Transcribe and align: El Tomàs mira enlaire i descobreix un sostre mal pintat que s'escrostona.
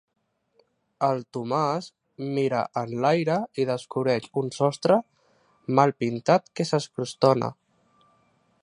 El 1.07 1.19
Tomàs 1.37 1.89
mira 2.37 2.63
enlaire 2.83 3.37
i 3.61 3.67
descobreix 3.73 4.27
un 4.43 4.51
sostre 4.57 4.97
mal 5.81 5.97
pintat 6.05 6.53
que 6.61 6.69
s'escrostona. 6.73 7.55